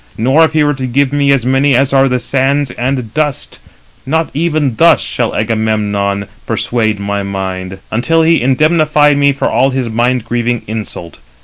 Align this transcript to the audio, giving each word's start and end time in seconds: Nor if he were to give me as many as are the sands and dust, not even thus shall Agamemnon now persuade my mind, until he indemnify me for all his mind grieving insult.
Nor 0.17 0.45
if 0.45 0.53
he 0.53 0.63
were 0.63 0.73
to 0.73 0.87
give 0.87 1.13
me 1.13 1.31
as 1.31 1.45
many 1.45 1.75
as 1.75 1.93
are 1.93 2.09
the 2.09 2.17
sands 2.17 2.71
and 2.71 3.13
dust, 3.13 3.59
not 4.03 4.31
even 4.33 4.75
thus 4.77 4.99
shall 4.99 5.35
Agamemnon 5.35 6.21
now 6.21 6.27
persuade 6.47 6.99
my 6.99 7.21
mind, 7.21 7.77
until 7.91 8.23
he 8.23 8.41
indemnify 8.41 9.13
me 9.13 9.31
for 9.31 9.47
all 9.47 9.69
his 9.69 9.89
mind 9.89 10.25
grieving 10.25 10.63
insult. 10.65 11.19